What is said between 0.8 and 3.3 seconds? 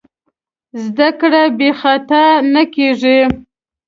زدهکړه بېخطا نه کېږي.